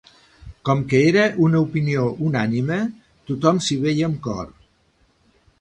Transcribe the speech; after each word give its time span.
Com 0.69 0.79
que 0.93 1.01
era 1.09 1.25
una 1.49 1.61
opinió 1.67 2.07
unànime, 2.29 2.81
tothom 3.33 3.63
s'hi 3.67 3.81
veia 3.87 4.11
amb 4.11 4.21
cor. 4.31 4.53